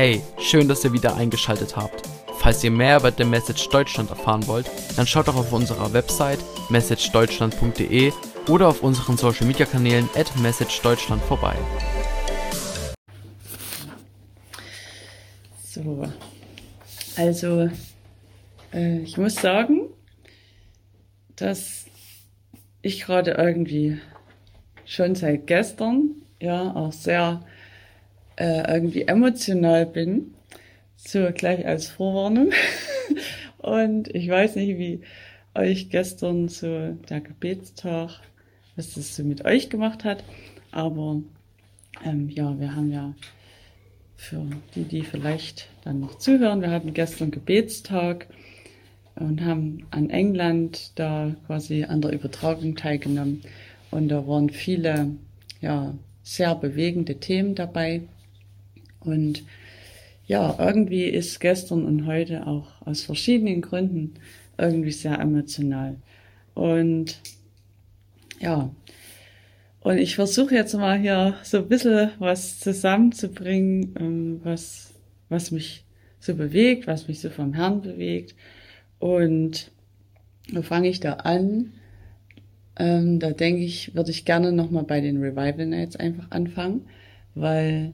Hey, 0.00 0.22
schön, 0.38 0.68
dass 0.68 0.84
ihr 0.84 0.92
wieder 0.92 1.16
eingeschaltet 1.16 1.74
habt. 1.74 2.08
Falls 2.38 2.62
ihr 2.62 2.70
mehr 2.70 2.98
über 2.98 3.10
The 3.10 3.24
Message 3.24 3.68
Deutschland 3.68 4.10
erfahren 4.10 4.46
wollt, 4.46 4.70
dann 4.96 5.08
schaut 5.08 5.26
doch 5.26 5.34
auf 5.34 5.52
unserer 5.52 5.92
Website 5.92 6.38
messagedeutschland.de 6.70 8.12
oder 8.48 8.68
auf 8.68 8.84
unseren 8.84 9.16
Social 9.16 9.44
Media 9.44 9.66
Kanälen 9.66 10.08
at 10.14 10.30
messagedeutschland 10.40 11.20
vorbei. 11.22 11.56
So, 15.64 16.08
also 17.16 17.68
äh, 18.72 19.00
ich 19.00 19.18
muss 19.18 19.34
sagen, 19.34 19.80
dass 21.34 21.86
ich 22.82 23.00
gerade 23.00 23.32
irgendwie 23.32 23.98
schon 24.84 25.16
seit 25.16 25.48
gestern 25.48 26.22
ja 26.40 26.72
auch 26.72 26.92
sehr 26.92 27.42
äh, 28.38 28.72
irgendwie 28.72 29.02
emotional 29.02 29.86
bin. 29.86 30.34
So 30.96 31.30
gleich 31.32 31.66
als 31.66 31.88
Vorwarnung. 31.88 32.50
Und 33.58 34.14
ich 34.14 34.28
weiß 34.28 34.56
nicht, 34.56 34.78
wie 34.78 35.00
euch 35.54 35.90
gestern 35.90 36.48
so 36.48 36.96
der 37.08 37.20
Gebetstag, 37.20 38.20
was 38.76 38.94
das 38.94 39.16
so 39.16 39.24
mit 39.24 39.44
euch 39.44 39.70
gemacht 39.70 40.04
hat. 40.04 40.22
Aber 40.70 41.20
ähm, 42.04 42.28
ja, 42.28 42.58
wir 42.58 42.74
haben 42.74 42.92
ja 42.92 43.14
für 44.16 44.44
die, 44.74 44.84
die 44.84 45.02
vielleicht 45.02 45.68
dann 45.84 46.00
noch 46.00 46.18
zuhören, 46.18 46.60
wir 46.60 46.70
hatten 46.70 46.92
gestern 46.92 47.30
Gebetstag 47.30 48.26
und 49.14 49.44
haben 49.44 49.86
an 49.90 50.10
England 50.10 50.92
da 50.96 51.34
quasi 51.46 51.84
an 51.84 52.00
der 52.00 52.12
Übertragung 52.12 52.76
teilgenommen. 52.76 53.42
Und 53.90 54.08
da 54.08 54.26
waren 54.26 54.50
viele, 54.50 55.10
ja, 55.60 55.94
sehr 56.22 56.54
bewegende 56.54 57.16
Themen 57.16 57.54
dabei. 57.54 58.02
Und 59.00 59.44
ja, 60.26 60.56
irgendwie 60.58 61.04
ist 61.04 61.40
gestern 61.40 61.84
und 61.84 62.06
heute 62.06 62.46
auch 62.46 62.82
aus 62.84 63.02
verschiedenen 63.02 63.62
Gründen 63.62 64.14
irgendwie 64.58 64.92
sehr 64.92 65.18
emotional. 65.18 65.96
Und 66.54 67.20
ja, 68.40 68.70
und 69.80 69.98
ich 69.98 70.16
versuche 70.16 70.54
jetzt 70.54 70.74
mal 70.74 70.98
hier 70.98 71.36
so 71.42 71.58
ein 71.58 71.68
bisschen 71.68 72.10
was 72.18 72.60
zusammenzubringen, 72.60 73.94
ähm, 73.98 74.40
was, 74.42 74.92
was 75.28 75.50
mich 75.50 75.84
so 76.20 76.34
bewegt, 76.34 76.86
was 76.86 77.08
mich 77.08 77.20
so 77.20 77.30
vom 77.30 77.54
Herrn 77.54 77.80
bewegt. 77.80 78.34
Und 78.98 79.70
wo 80.52 80.62
fange 80.62 80.88
ich 80.88 81.00
da 81.00 81.14
an? 81.14 81.72
Ähm, 82.76 83.18
da 83.18 83.30
denke 83.30 83.62
ich, 83.62 83.94
würde 83.94 84.10
ich 84.10 84.24
gerne 84.24 84.52
nochmal 84.52 84.84
bei 84.84 85.00
den 85.00 85.22
Revival 85.22 85.66
Nights 85.66 85.96
einfach 85.96 86.30
anfangen, 86.30 86.82
weil 87.34 87.92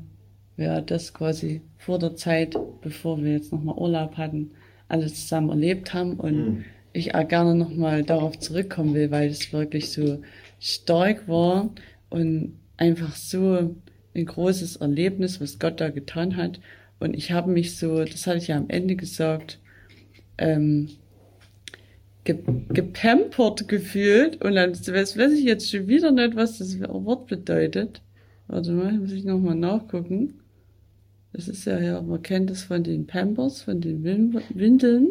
wir 0.57 0.81
das 0.81 1.13
quasi 1.15 1.63
vor 1.79 1.99
der 1.99 2.17
Zeit, 2.17 2.57
bevor 2.81 3.23
wir 3.23 3.33
jetzt 3.33 3.53
nochmal 3.53 3.77
Urlaub 3.77 4.17
hatten, 4.17 4.53
alles 4.89 5.23
zusammen 5.23 5.51
erlebt 5.51 5.95
haben 5.95 6.15
und 6.15 6.37
mhm. 6.37 6.65
ich 6.93 7.15
auch 7.15 7.27
gerne 7.27 7.55
nochmal 7.55 8.03
darauf 8.03 8.39
zurückkommen 8.39 8.95
will, 8.95 9.11
weil 9.11 9.29
es 9.29 9.53
wirklich 9.53 9.91
so 9.91 10.21
stark 10.61 11.27
war 11.29 11.71
und 12.11 12.59
einfach 12.77 13.15
so 13.17 13.75
ein 14.15 14.27
großes 14.27 14.77
Erlebnis, 14.77 15.41
was 15.41 15.59
Gott 15.59 15.81
da 15.81 15.91
getan 15.91 16.37
hat. 16.37 16.61
Und 17.01 17.15
ich 17.15 17.33
habe 17.33 17.51
mich 17.51 17.77
so, 17.77 18.05
das 18.05 18.27
hatte 18.27 18.39
ich 18.39 18.49
ja 18.49 18.57
am 18.57 18.69
Ende 18.69 18.97
gesagt, 18.97 19.59
ähm, 20.39 20.89
ge 22.25 22.39
gepampert 22.71 23.69
gefühlt. 23.69 24.43
Und 24.43 24.55
dann 24.55 24.73
weiß, 24.73 25.19
weiß 25.19 25.33
ich 25.33 25.45
jetzt 25.45 25.71
schon 25.71 25.89
wieder 25.89 26.13
nicht, 26.13 26.37
was 26.37 26.59
das 26.59 26.81
Wort 26.81 27.27
bedeutet. 27.27 28.01
Warte 28.47 28.73
mal, 28.73 28.93
muss 28.93 29.13
ich 29.13 29.25
nochmal 29.25 29.55
nachgucken. 29.55 30.41
Das 31.35 31.49
ist 31.49 31.65
ja, 31.65 31.81
ja, 31.81 32.01
man 32.01 32.23
kennt 32.23 32.49
es 32.53 32.63
von 32.63 32.85
den 32.85 33.09
Pampers, 33.09 33.63
von 33.63 33.81
den 33.81 34.05
Windeln. 34.05 35.09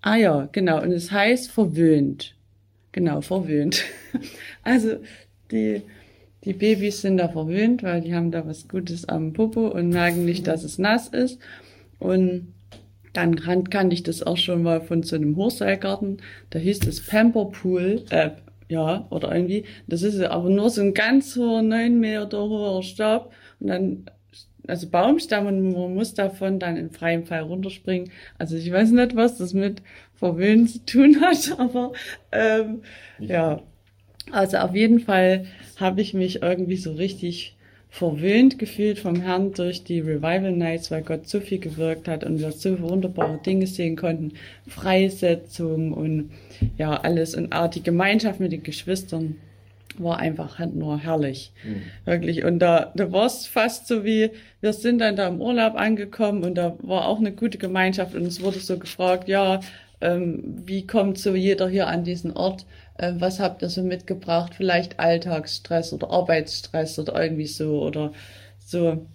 Ah 0.00 0.16
ja, 0.16 0.48
genau. 0.50 0.82
Und 0.82 0.90
es 0.90 1.12
heißt 1.12 1.52
verwöhnt. 1.52 2.34
Genau, 2.92 3.20
verwöhnt. 3.20 3.84
Also 4.64 4.96
die, 5.52 5.82
die 6.44 6.52
Babys 6.52 7.00
sind 7.00 7.18
da 7.18 7.28
verwöhnt, 7.28 7.84
weil 7.84 8.00
die 8.00 8.12
haben 8.12 8.32
da 8.32 8.44
was 8.44 8.66
Gutes 8.66 9.08
am 9.08 9.32
Popo 9.32 9.68
und 9.68 9.90
merken 9.90 10.24
nicht, 10.24 10.48
dass 10.48 10.64
es 10.64 10.78
nass 10.78 11.08
ist. 11.08 11.38
Und 12.00 12.52
dann 13.12 13.36
kan 13.36 13.70
kannte 13.70 13.94
ich 13.94 14.02
das 14.02 14.24
auch 14.24 14.36
schon 14.36 14.64
mal 14.64 14.80
von 14.80 15.04
so 15.04 15.14
einem 15.14 15.36
Hochseilgarten. 15.36 16.18
Da 16.50 16.58
hieß 16.58 16.80
das 16.80 17.06
Pamperpool, 17.06 18.04
äh, 18.10 18.30
ja, 18.68 19.06
oder 19.10 19.32
irgendwie. 19.32 19.64
Das 19.86 20.02
ist 20.02 20.20
aber 20.20 20.50
nur 20.50 20.70
so 20.70 20.82
ein 20.82 20.92
ganz 20.92 21.36
hoher, 21.36 21.62
neun 21.62 22.00
Meter 22.00 22.42
hoher 22.42 22.82
Stab. 22.82 23.32
Und 23.60 23.68
dann 23.68 24.04
also 24.66 24.88
Baumstamm 24.88 25.46
und 25.46 25.72
man 25.72 25.94
muss 25.94 26.14
davon 26.14 26.58
dann 26.58 26.76
in 26.76 26.90
freiem 26.90 27.24
Fall 27.24 27.42
runterspringen. 27.42 28.10
Also 28.38 28.56
ich 28.56 28.70
weiß 28.70 28.90
nicht, 28.90 29.16
was 29.16 29.38
das 29.38 29.54
mit 29.54 29.82
Verwöhnen 30.14 30.68
zu 30.68 30.84
tun 30.84 31.20
hat, 31.20 31.54
aber 31.58 31.92
ähm, 32.32 32.82
ja. 33.18 33.62
Also 34.30 34.58
auf 34.58 34.74
jeden 34.74 35.00
Fall 35.00 35.46
habe 35.76 36.02
ich 36.02 36.12
mich 36.12 36.42
irgendwie 36.42 36.76
so 36.76 36.92
richtig 36.92 37.56
verwöhnt 37.88 38.58
gefühlt 38.58 38.98
vom 38.98 39.22
Herrn 39.22 39.54
durch 39.54 39.82
die 39.84 40.00
Revival 40.00 40.52
Nights, 40.52 40.90
weil 40.90 41.00
Gott 41.00 41.26
so 41.26 41.40
viel 41.40 41.58
gewirkt 41.58 42.06
hat 42.06 42.22
und 42.22 42.38
wir 42.38 42.52
so 42.52 42.78
wunderbare 42.80 43.38
Dinge 43.38 43.66
sehen 43.66 43.96
konnten. 43.96 44.34
Freisetzung 44.66 45.94
und 45.94 46.30
ja, 46.76 46.94
alles 46.94 47.34
und 47.34 47.54
auch 47.54 47.68
die 47.68 47.82
Gemeinschaft 47.82 48.40
mit 48.40 48.52
den 48.52 48.62
Geschwistern 48.62 49.36
war 50.02 50.18
einfach 50.18 50.58
nur 50.66 50.98
herrlich. 50.98 51.52
Mhm. 51.64 51.82
Wirklich. 52.04 52.44
Und 52.44 52.58
da, 52.58 52.92
da 52.94 53.12
war 53.12 53.26
es 53.26 53.46
fast 53.46 53.86
so 53.86 54.04
wie, 54.04 54.30
wir 54.60 54.72
sind 54.72 54.98
dann 54.98 55.16
da 55.16 55.28
im 55.28 55.40
Urlaub 55.40 55.74
angekommen 55.74 56.44
und 56.44 56.56
da 56.56 56.76
war 56.80 57.06
auch 57.06 57.18
eine 57.18 57.32
gute 57.32 57.58
Gemeinschaft 57.58 58.14
und 58.14 58.26
es 58.26 58.42
wurde 58.42 58.58
so 58.58 58.78
gefragt, 58.78 59.28
ja, 59.28 59.60
ähm, 60.00 60.62
wie 60.64 60.86
kommt 60.86 61.18
so 61.18 61.34
jeder 61.34 61.68
hier 61.68 61.88
an 61.88 62.04
diesen 62.04 62.32
Ort? 62.32 62.66
Ähm, 62.98 63.20
was 63.20 63.40
habt 63.40 63.62
ihr 63.62 63.68
so 63.68 63.82
mitgebracht? 63.82 64.54
Vielleicht 64.54 64.98
Alltagsstress 65.00 65.92
oder 65.92 66.10
Arbeitsstress 66.10 66.98
oder 66.98 67.20
irgendwie 67.22 67.46
so 67.46 67.82
oder 67.82 68.12
so. 68.58 69.06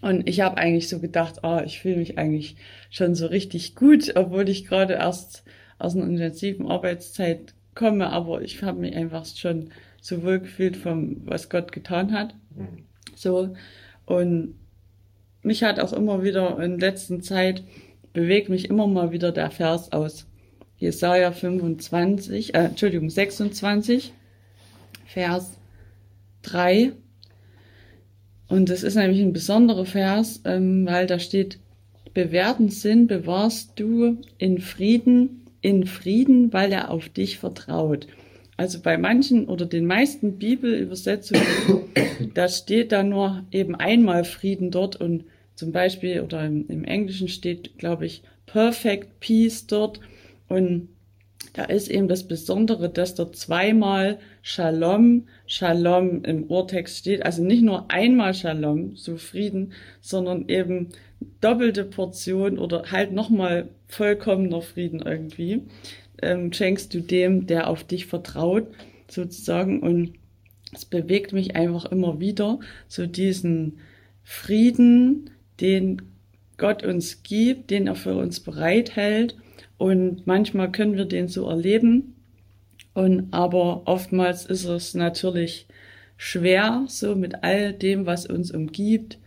Und 0.00 0.28
ich 0.28 0.40
habe 0.40 0.56
eigentlich 0.58 0.88
so 0.88 0.98
gedacht, 0.98 1.44
ah, 1.44 1.62
ich 1.64 1.80
fühle 1.80 1.96
mich 1.96 2.18
eigentlich 2.18 2.56
schon 2.90 3.14
so 3.14 3.26
richtig 3.26 3.74
gut, 3.74 4.16
obwohl 4.16 4.48
ich 4.48 4.66
gerade 4.66 4.94
erst 4.94 5.44
aus 5.78 5.94
einer 5.94 6.06
intensiven 6.06 6.70
Arbeitszeit 6.70 7.54
komme, 7.74 8.10
aber 8.10 8.42
ich 8.42 8.62
habe 8.62 8.80
mich 8.80 8.94
einfach 8.96 9.24
schon 9.26 9.70
so 10.02 10.22
wohl 10.22 10.40
gefühlt 10.40 10.76
vom, 10.76 11.22
was 11.24 11.48
Gott 11.48 11.72
getan 11.72 12.12
hat. 12.12 12.34
Mhm. 12.54 12.84
So. 13.14 13.54
Und 14.04 14.56
mich 15.42 15.62
hat 15.62 15.80
auch 15.80 15.92
immer 15.94 16.22
wieder 16.22 16.62
in 16.62 16.78
letzter 16.78 17.20
Zeit 17.20 17.62
bewegt 18.12 18.50
mich 18.50 18.68
immer 18.68 18.86
mal 18.86 19.12
wieder 19.12 19.32
der 19.32 19.50
Vers 19.50 19.92
aus 19.92 20.26
Jesaja 20.76 21.30
25, 21.30 22.54
äh, 22.54 22.58
Entschuldigung, 22.58 23.08
26, 23.08 24.12
Vers 25.06 25.56
3. 26.42 26.92
Und 28.48 28.68
das 28.68 28.82
ist 28.82 28.96
nämlich 28.96 29.20
ein 29.20 29.32
besonderer 29.32 29.86
Vers, 29.86 30.42
ähm, 30.44 30.84
weil 30.84 31.06
da 31.06 31.20
steht, 31.20 31.60
bewährten 32.12 32.68
Sinn 32.68 33.06
bewahrst 33.06 33.72
du 33.76 34.18
in 34.36 34.58
Frieden, 34.58 35.46
in 35.60 35.86
Frieden, 35.86 36.52
weil 36.52 36.72
er 36.72 36.90
auf 36.90 37.08
dich 37.08 37.38
vertraut. 37.38 38.08
Also 38.56 38.80
bei 38.80 38.98
manchen 38.98 39.48
oder 39.48 39.66
den 39.66 39.86
meisten 39.86 40.38
Bibelübersetzungen, 40.38 41.44
da 42.34 42.48
steht 42.48 42.92
da 42.92 43.02
nur 43.02 43.44
eben 43.50 43.74
einmal 43.74 44.24
Frieden 44.24 44.70
dort 44.70 44.96
und 44.96 45.24
zum 45.54 45.72
Beispiel 45.72 46.20
oder 46.20 46.44
im, 46.44 46.68
im 46.68 46.84
Englischen 46.84 47.28
steht, 47.28 47.78
glaube 47.78 48.06
ich, 48.06 48.22
Perfect 48.46 49.20
Peace 49.20 49.66
dort 49.66 50.00
und 50.48 50.88
da 51.54 51.64
ist 51.64 51.88
eben 51.88 52.08
das 52.08 52.26
Besondere, 52.26 52.88
dass 52.88 53.14
dort 53.14 53.36
zweimal 53.36 54.18
Shalom, 54.40 55.26
Shalom 55.46 56.24
im 56.24 56.44
Urtext 56.44 56.98
steht. 56.98 57.26
Also 57.26 57.44
nicht 57.44 57.62
nur 57.62 57.90
einmal 57.90 58.32
Shalom, 58.32 58.96
so 58.96 59.16
Frieden, 59.16 59.72
sondern 60.00 60.48
eben 60.48 60.88
doppelte 61.40 61.84
Portion 61.84 62.58
oder 62.58 62.90
halt 62.90 63.12
nochmal 63.12 63.68
vollkommener 63.86 64.62
Frieden 64.62 65.00
irgendwie 65.00 65.62
ähm, 66.22 66.52
schenkst 66.52 66.94
du 66.94 67.00
dem, 67.00 67.46
der 67.46 67.68
auf 67.68 67.84
dich 67.84 68.06
vertraut, 68.06 68.68
sozusagen. 69.08 69.80
Und 69.80 70.14
es 70.72 70.84
bewegt 70.84 71.32
mich 71.32 71.54
einfach 71.56 71.86
immer 71.86 72.20
wieder, 72.20 72.60
so 72.88 73.06
diesen 73.06 73.78
Frieden, 74.22 75.30
den 75.60 76.02
Gott 76.56 76.84
uns 76.84 77.22
gibt, 77.22 77.70
den 77.70 77.86
er 77.88 77.96
für 77.96 78.16
uns 78.16 78.40
bereithält. 78.40 79.36
Und 79.78 80.26
manchmal 80.26 80.70
können 80.70 80.96
wir 80.96 81.04
den 81.04 81.28
so 81.28 81.48
erleben. 81.48 82.14
Und 82.94 83.32
aber 83.32 83.82
oftmals 83.86 84.46
ist 84.46 84.64
es 84.64 84.94
natürlich 84.94 85.66
schwer, 86.16 86.84
so 86.88 87.16
mit 87.16 87.42
all 87.42 87.72
dem, 87.72 88.06
was 88.06 88.26
uns 88.26 88.50
umgibt, 88.50 89.18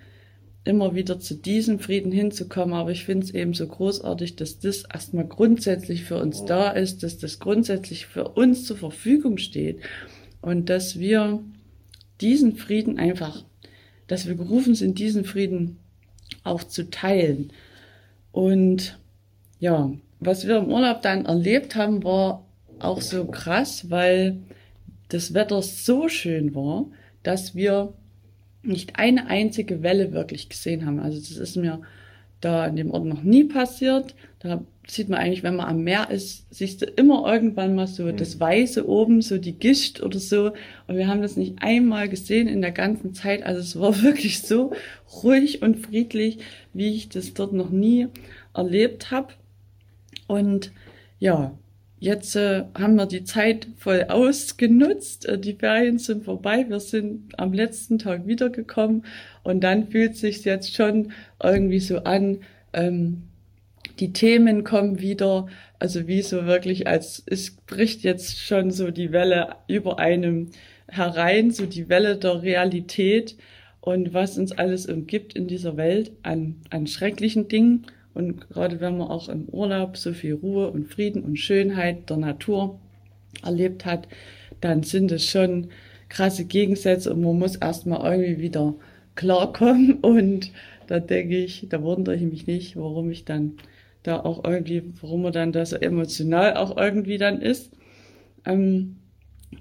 immer 0.65 0.95
wieder 0.95 1.19
zu 1.19 1.35
diesem 1.35 1.79
Frieden 1.79 2.11
hinzukommen. 2.11 2.73
Aber 2.73 2.91
ich 2.91 3.05
finde 3.05 3.25
es 3.25 3.33
eben 3.33 3.53
so 3.53 3.67
großartig, 3.67 4.35
dass 4.35 4.59
das 4.59 4.83
erstmal 4.83 5.27
grundsätzlich 5.27 6.03
für 6.03 6.17
uns 6.17 6.43
da 6.45 6.71
ist, 6.71 7.03
dass 7.03 7.17
das 7.17 7.39
grundsätzlich 7.39 8.07
für 8.07 8.29
uns 8.29 8.65
zur 8.65 8.75
Verfügung 8.75 9.37
steht 9.37 9.79
und 10.41 10.69
dass 10.69 10.99
wir 10.99 11.39
diesen 12.19 12.57
Frieden 12.57 12.97
einfach, 12.97 13.45
dass 14.07 14.27
wir 14.27 14.35
gerufen 14.35 14.75
sind, 14.75 14.99
diesen 14.99 15.23
Frieden 15.23 15.77
auch 16.43 16.63
zu 16.63 16.89
teilen. 16.89 17.53
Und 18.31 18.97
ja, 19.59 19.91
was 20.19 20.47
wir 20.47 20.57
im 20.57 20.71
Urlaub 20.71 21.01
dann 21.03 21.25
erlebt 21.25 21.75
haben, 21.75 22.03
war 22.03 22.45
auch 22.79 23.01
so 23.01 23.25
krass, 23.25 23.89
weil 23.89 24.39
das 25.09 25.33
Wetter 25.33 25.61
so 25.61 26.09
schön 26.09 26.55
war, 26.55 26.87
dass 27.23 27.55
wir 27.55 27.93
nicht 28.67 28.97
eine 28.97 29.27
einzige 29.27 29.83
Welle 29.83 30.11
wirklich 30.11 30.49
gesehen 30.49 30.85
haben. 30.85 30.99
Also 30.99 31.19
das 31.19 31.31
ist 31.31 31.55
mir 31.55 31.81
da 32.41 32.65
in 32.65 32.75
dem 32.75 32.91
Ort 32.91 33.05
noch 33.05 33.23
nie 33.23 33.45
passiert. 33.45 34.15
Da 34.39 34.61
sieht 34.87 35.09
man 35.09 35.19
eigentlich, 35.19 35.43
wenn 35.43 35.55
man 35.55 35.67
am 35.67 35.83
Meer 35.83 36.11
ist, 36.11 36.45
siehst 36.53 36.81
du 36.81 36.85
immer 36.85 37.31
irgendwann 37.31 37.75
mal 37.75 37.87
so 37.87 38.03
mhm. 38.03 38.17
das 38.17 38.39
Weiße 38.39 38.87
oben, 38.87 39.21
so 39.21 39.37
die 39.37 39.57
Gischt 39.57 40.01
oder 40.01 40.19
so. 40.19 40.51
Und 40.87 40.97
wir 40.97 41.07
haben 41.07 41.21
das 41.21 41.37
nicht 41.37 41.55
einmal 41.61 42.07
gesehen 42.07 42.47
in 42.47 42.61
der 42.61 42.71
ganzen 42.71 43.13
Zeit. 43.13 43.43
Also 43.43 43.61
es 43.61 43.79
war 43.79 44.01
wirklich 44.03 44.41
so 44.41 44.73
ruhig 45.23 45.61
und 45.61 45.85
friedlich, 45.85 46.39
wie 46.73 46.93
ich 46.93 47.09
das 47.09 47.33
dort 47.33 47.53
noch 47.53 47.69
nie 47.69 48.07
erlebt 48.53 49.11
habe. 49.11 49.33
Und 50.27 50.71
ja, 51.19 51.57
Jetzt 51.99 52.35
äh, 52.35 52.65
haben 52.77 52.95
wir 52.95 53.05
die 53.05 53.23
Zeit 53.23 53.67
voll 53.77 54.05
ausgenutzt. 54.09 55.25
Äh, 55.25 55.39
die 55.39 55.53
Ferien 55.53 55.97
sind 55.97 56.25
vorbei. 56.25 56.65
Wir 56.67 56.79
sind 56.79 57.39
am 57.39 57.53
letzten 57.53 57.99
Tag 57.99 58.27
wiedergekommen 58.27 59.05
und 59.43 59.63
dann 59.63 59.87
fühlt 59.87 60.15
sich 60.17 60.43
jetzt 60.43 60.75
schon 60.75 61.13
irgendwie 61.41 61.79
so 61.79 61.99
an. 61.99 62.39
Ähm, 62.73 63.23
die 63.99 64.11
Themen 64.11 64.65
kommen 64.65 64.99
wieder, 64.99 65.47
also 65.79 66.05
wie 66.07 66.21
so 66.21 66.45
wirklich, 66.45 66.87
als 66.87 67.23
es 67.27 67.51
bricht 67.51 68.03
jetzt 68.03 68.39
schon 68.39 68.71
so 68.71 68.91
die 68.91 69.13
Welle 69.13 69.55
über 69.67 69.99
einem 69.99 70.49
herein, 70.89 71.51
so 71.51 71.65
die 71.65 71.87
Welle 71.87 72.17
der 72.17 72.43
Realität 72.43 73.37
und 73.79 74.13
was 74.13 74.37
uns 74.37 74.51
alles 74.51 74.85
umgibt 74.87 75.33
in 75.33 75.47
dieser 75.47 75.77
Welt 75.77 76.11
an, 76.23 76.57
an 76.71 76.87
schrecklichen 76.87 77.47
Dingen 77.47 77.85
und 78.15 78.49
gerade 78.49 78.79
wenn 78.79 78.97
man 78.97 79.09
auch 79.09 79.29
im 79.29 79.45
Urlaub 79.49 79.97
so 79.97 80.13
viel 80.13 80.33
Ruhe 80.33 80.71
und 80.71 80.87
Frieden 80.87 81.23
und 81.23 81.37
Schönheit 81.37 82.09
der 82.09 82.17
Natur 82.17 82.79
erlebt 83.43 83.85
hat, 83.85 84.07
dann 84.61 84.83
sind 84.83 85.11
es 85.11 85.25
schon 85.25 85.67
krasse 86.09 86.45
Gegensätze 86.45 87.13
und 87.13 87.21
man 87.21 87.37
muss 87.37 87.57
erstmal 87.57 88.09
irgendwie 88.09 88.41
wieder 88.41 88.73
klarkommen. 89.15 89.95
Und 90.01 90.51
da 90.87 90.99
denke 90.99 91.37
ich, 91.37 91.67
da 91.69 91.81
wundere 91.81 92.15
ich 92.15 92.21
mich 92.21 92.47
nicht, 92.47 92.77
warum 92.77 93.11
ich 93.11 93.25
dann 93.25 93.53
da 94.03 94.19
auch 94.21 94.43
irgendwie, 94.45 94.83
warum 95.01 95.23
man 95.23 95.33
dann 95.33 95.51
da 95.51 95.65
so 95.65 95.75
emotional 95.75 96.55
auch 96.55 96.77
irgendwie 96.77 97.17
dann 97.17 97.41
ist. 97.41 97.71
Ähm, 98.45 98.97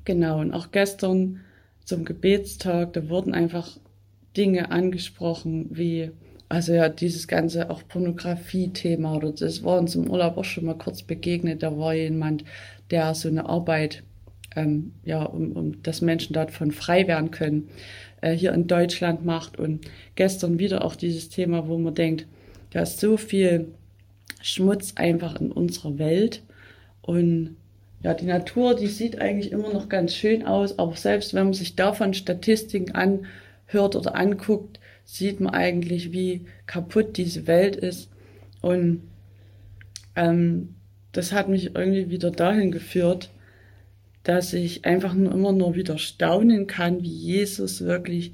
genau, 0.04 0.40
und 0.40 0.52
auch 0.52 0.70
gestern 0.70 1.40
zum 1.84 2.04
Gebetstag, 2.04 2.92
da 2.92 3.08
wurden 3.08 3.34
einfach 3.34 3.78
Dinge 4.36 4.70
angesprochen 4.70 5.68
wie 5.70 6.10
also 6.48 6.72
ja, 6.72 6.88
dieses 6.88 7.26
ganze 7.26 7.70
auch 7.70 7.82
Pornografie-Thema 7.88 9.16
oder 9.16 9.32
das 9.32 9.62
war 9.62 9.78
uns 9.78 9.94
im 9.94 10.10
Urlaub 10.10 10.36
auch 10.36 10.44
schon 10.44 10.66
mal 10.66 10.78
kurz 10.78 11.02
begegnet. 11.02 11.62
Da 11.62 11.76
war 11.76 11.94
jemand, 11.94 12.44
der 12.90 13.14
so 13.14 13.28
eine 13.28 13.48
Arbeit, 13.48 14.02
ähm, 14.54 14.92
ja, 15.04 15.22
um, 15.24 15.52
um 15.52 15.82
dass 15.82 16.00
Menschen 16.00 16.34
davon 16.34 16.70
frei 16.70 17.08
werden 17.08 17.30
können, 17.30 17.68
äh, 18.20 18.32
hier 18.32 18.52
in 18.52 18.66
Deutschland 18.66 19.24
macht. 19.24 19.58
Und 19.58 19.86
gestern 20.16 20.58
wieder 20.58 20.84
auch 20.84 20.96
dieses 20.96 21.28
Thema, 21.28 21.66
wo 21.68 21.78
man 21.78 21.94
denkt, 21.94 22.26
da 22.70 22.82
ist 22.82 23.00
so 23.00 23.16
viel 23.16 23.68
Schmutz 24.42 24.92
einfach 24.96 25.40
in 25.40 25.50
unserer 25.50 25.98
Welt. 25.98 26.42
Und 27.02 27.56
ja, 28.02 28.12
die 28.12 28.26
Natur, 28.26 28.74
die 28.74 28.86
sieht 28.86 29.18
eigentlich 29.18 29.50
immer 29.50 29.72
noch 29.72 29.88
ganz 29.88 30.14
schön 30.14 30.44
aus, 30.44 30.78
aber 30.78 30.94
selbst 30.94 31.32
wenn 31.32 31.44
man 31.44 31.52
sich 31.54 31.74
davon 31.74 32.12
Statistiken 32.12 32.92
anhört 32.92 33.96
oder 33.96 34.14
anguckt, 34.14 34.78
sieht 35.04 35.40
man 35.40 35.54
eigentlich, 35.54 36.12
wie 36.12 36.46
kaputt 36.66 37.16
diese 37.16 37.46
Welt 37.46 37.76
ist. 37.76 38.10
Und 38.60 39.02
ähm, 40.16 40.74
das 41.12 41.32
hat 41.32 41.48
mich 41.48 41.74
irgendwie 41.74 42.10
wieder 42.10 42.30
dahin 42.30 42.72
geführt, 42.72 43.30
dass 44.22 44.52
ich 44.52 44.84
einfach 44.84 45.14
nur 45.14 45.32
immer 45.32 45.52
nur 45.52 45.74
wieder 45.74 45.98
staunen 45.98 46.66
kann, 46.66 47.02
wie 47.02 47.08
Jesus 47.08 47.84
wirklich 47.84 48.32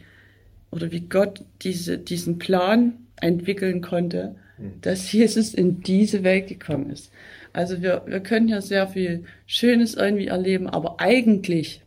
oder 0.71 0.93
wie 0.93 1.01
Gott 1.01 1.45
diese, 1.63 1.99
diesen 1.99 2.39
Plan 2.39 2.95
entwickeln 3.21 3.81
konnte, 3.83 4.37
mhm. 4.57 4.81
dass 4.81 5.13
Jesus 5.13 5.53
in 5.53 5.81
diese 5.81 6.23
Welt 6.23 6.47
gekommen 6.47 6.91
ist. 6.91 7.11
Also 7.53 7.83
wir, 7.83 8.03
wir 8.07 8.21
können 8.21 8.49
ja 8.49 8.61
sehr 8.61 8.87
viel 8.87 9.25
Schönes 9.47 9.95
irgendwie 9.95 10.29
erleben, 10.29 10.69
aber 10.69 11.01
eigentlich 11.01 11.83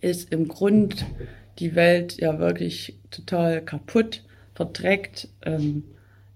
ist 0.00 0.32
im 0.32 0.46
Grund 0.46 1.04
die 1.58 1.74
Welt 1.74 2.18
ja 2.18 2.38
wirklich 2.38 2.96
total 3.10 3.62
kaputt, 3.62 4.22
verdreckt, 4.54 5.28
ähm, 5.42 5.84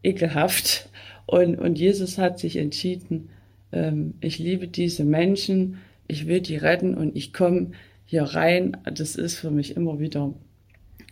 ekelhaft. 0.03 0.89
Und, 1.27 1.57
und 1.59 1.79
Jesus 1.79 2.19
hat 2.19 2.39
sich 2.39 2.57
entschieden, 2.57 3.31
ähm, 3.73 4.15
ich 4.21 4.39
liebe 4.39 4.69
diese 4.69 5.05
Menschen, 5.05 5.79
ich 6.09 6.27
will 6.27 6.41
die 6.41 6.57
retten 6.57 6.95
und 6.95 7.17
ich 7.17 7.33
komme 7.33 7.73
hier 8.07 8.25
rein. 8.25 8.77
Das 8.85 9.17
ist 9.17 9.39
für 9.39 9.51
mich 9.51 9.77
immer 9.77 9.99
wieder 9.99 10.35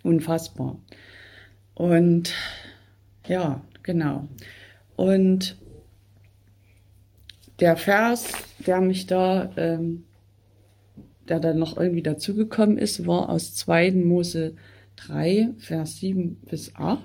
unfassbar. 0.02 0.78
Und 1.74 2.34
ja, 3.26 3.62
genau. 3.82 4.28
Und 4.96 5.56
der 7.60 7.76
Vers, 7.76 8.32
der 8.66 8.80
mich 8.80 9.06
da 9.06 9.52
ähm, 9.56 10.04
der 11.30 11.40
dann 11.40 11.58
noch 11.58 11.76
irgendwie 11.76 12.02
dazugekommen 12.02 12.76
ist, 12.76 13.06
war 13.06 13.28
aus 13.28 13.54
2. 13.54 13.92
Mose 13.92 14.56
3, 14.96 15.50
Vers 15.58 15.98
7 15.98 16.36
bis 16.50 16.74
8. 16.74 17.02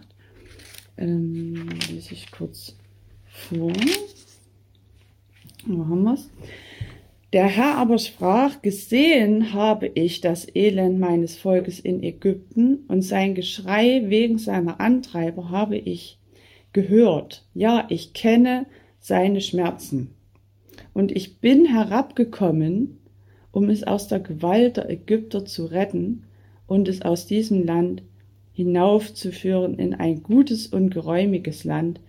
Ähm, 0.97 1.69
lese 1.89 2.13
ich 2.13 2.31
kurz 2.31 2.75
vor. 3.25 3.73
Wo 5.65 5.85
haben 5.85 6.03
wir's? 6.03 6.29
Der 7.33 7.47
Herr 7.47 7.77
aber 7.77 7.97
sprach, 7.97 8.61
gesehen 8.61 9.53
habe 9.53 9.87
ich 9.93 10.21
das 10.21 10.47
Elend 10.55 10.99
meines 10.99 11.35
Volkes 11.35 11.79
in 11.79 12.01
Ägypten 12.01 12.85
und 12.87 13.01
sein 13.01 13.35
Geschrei 13.35 14.03
wegen 14.05 14.37
seiner 14.37 14.79
Antreiber 14.79 15.49
habe 15.49 15.75
ich 15.75 16.17
gehört. 16.71 17.45
Ja, 17.53 17.85
ich 17.89 18.13
kenne 18.13 18.67
seine 18.99 19.41
Schmerzen. 19.41 20.11
Und 20.93 21.11
ich 21.11 21.39
bin 21.39 21.65
herabgekommen, 21.65 22.99
um 23.55 23.69
es 23.69 23.83
aus 23.83 24.09
der 24.09 24.19
Gewalt 24.19 24.75
der 24.75 24.89
Ägypter 24.89 25.45
zu 25.45 25.67
retten 25.67 26.25
und 26.67 26.89
es 26.89 27.03
aus 27.03 27.25
diesem 27.25 27.65
Land 27.65 28.03
hinaufzuführen 28.51 29.79
in 29.79 29.93
ein 29.93 30.23
gutes 30.23 30.67
und 30.67 30.89
geräumiges 30.89 31.63
Land, 31.63 32.01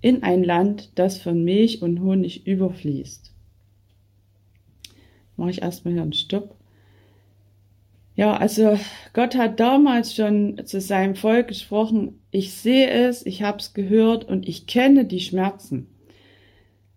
in 0.00 0.22
ein 0.22 0.44
Land, 0.44 0.92
das 0.94 1.18
von 1.18 1.42
Milch 1.42 1.82
und 1.82 2.00
Honig 2.00 2.46
überfließt. 2.46 3.32
Mache 5.36 5.50
ich 5.50 5.62
erstmal 5.62 5.94
hier 5.94 6.02
einen 6.02 6.12
Stopp. 6.12 6.54
Ja, 8.14 8.36
also 8.36 8.78
Gott 9.12 9.34
hat 9.34 9.58
damals 9.58 10.14
schon 10.14 10.60
zu 10.66 10.80
seinem 10.80 11.16
Volk 11.16 11.48
gesprochen, 11.48 12.20
ich 12.30 12.52
sehe 12.52 12.88
es, 12.88 13.26
ich 13.26 13.42
habe 13.42 13.58
es 13.58 13.74
gehört 13.74 14.28
und 14.28 14.46
ich 14.46 14.68
kenne 14.68 15.04
die 15.04 15.20
Schmerzen. 15.20 15.88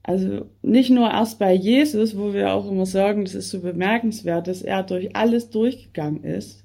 Also 0.07 0.45
nicht 0.62 0.91
nur 0.91 1.09
erst 1.09 1.39
bei 1.39 1.51
Jesus, 1.51 2.15
wo 2.15 2.31
wir 2.31 2.53
auch 2.53 2.69
immer 2.69 2.85
sagen, 2.85 3.25
das 3.25 3.33
ist 3.33 3.50
so 3.50 3.62
bemerkenswert, 3.62 4.45
dass 4.45 4.62
er 4.62 4.83
durch 4.83 5.15
alles 5.15 5.50
durchgegangen 5.50 6.24
ist, 6.24 6.63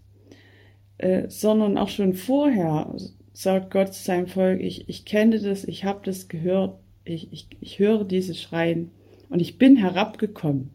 äh, 0.98 1.26
sondern 1.30 1.78
auch 1.78 1.88
schon 1.88 2.12
vorher 2.12 2.94
sagt 3.32 3.70
Gott 3.70 3.94
zu 3.94 4.04
seinem 4.04 4.26
Volk, 4.26 4.60
ich, 4.60 4.90
ich 4.90 5.06
kenne 5.06 5.40
das, 5.40 5.64
ich 5.64 5.84
habe 5.84 6.00
das 6.04 6.28
gehört, 6.28 6.78
ich, 7.04 7.32
ich, 7.32 7.48
ich 7.62 7.78
höre 7.78 8.04
dieses 8.04 8.38
Schreien 8.38 8.90
und 9.30 9.40
ich 9.40 9.56
bin 9.56 9.76
herabgekommen. 9.76 10.68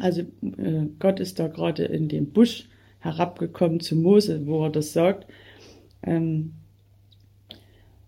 Also 0.00 0.22
äh, 0.22 0.86
Gott 0.98 1.20
ist 1.20 1.38
da 1.38 1.46
gerade 1.46 1.84
in 1.84 2.08
den 2.08 2.32
Busch 2.32 2.68
herabgekommen 2.98 3.78
zu 3.78 3.94
Mose, 3.94 4.44
wo 4.48 4.64
er 4.64 4.70
das 4.70 4.92
sagt. 4.92 5.30
Ähm, 6.02 6.54